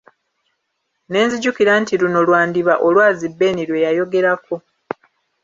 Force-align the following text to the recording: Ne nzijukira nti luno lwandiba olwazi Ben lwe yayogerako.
Ne 1.09 1.19
nzijukira 1.25 1.73
nti 1.81 1.93
luno 2.01 2.19
lwandiba 2.27 2.73
olwazi 2.87 3.27
Ben 3.39 3.57
lwe 3.67 3.83
yayogerako. 3.85 4.55